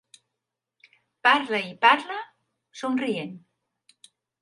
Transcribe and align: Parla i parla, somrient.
Parla 1.27 1.61
i 1.67 1.77
parla, 1.85 2.19
somrient. 2.83 3.41